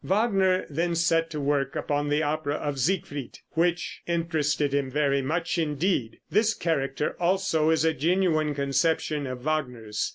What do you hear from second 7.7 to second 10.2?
a genuine conception of Wagner's.